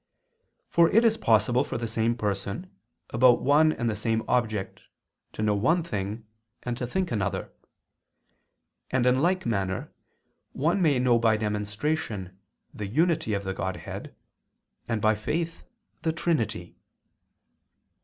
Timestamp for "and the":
3.71-3.95